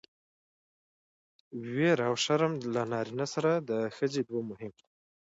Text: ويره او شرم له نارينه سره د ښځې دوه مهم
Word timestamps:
ويره 1.69 2.03
او 2.09 2.15
شرم 2.23 2.53
له 2.73 2.81
نارينه 2.91 3.25
سره 3.33 3.51
د 3.69 3.71
ښځې 3.95 4.21
دوه 4.29 4.41
مهم 4.49 4.71